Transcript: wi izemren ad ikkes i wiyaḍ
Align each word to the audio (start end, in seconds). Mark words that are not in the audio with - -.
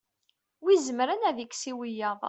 wi 0.63 0.71
izemren 0.77 1.25
ad 1.29 1.37
ikkes 1.43 1.63
i 1.71 1.73
wiyaḍ 1.77 2.19